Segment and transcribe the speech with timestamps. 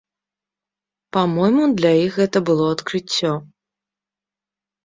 [1.17, 3.31] Па-мойму, для іх гэта было адкрыццё.